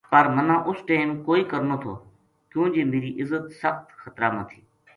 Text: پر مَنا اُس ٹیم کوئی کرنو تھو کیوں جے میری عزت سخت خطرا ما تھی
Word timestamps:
پر 0.11 0.25
مَنا 0.35 0.57
اُس 0.67 0.79
ٹیم 0.87 1.09
کوئی 1.25 1.41
کرنو 1.51 1.75
تھو 1.83 1.93
کیوں 2.51 2.67
جے 2.73 2.83
میری 2.91 3.11
عزت 3.21 3.45
سخت 3.61 3.85
خطرا 4.01 4.29
ما 4.33 4.43
تھی 4.49 4.59